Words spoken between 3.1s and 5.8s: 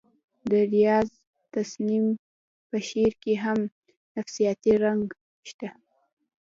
کې هم نفسیاتي رنګ شته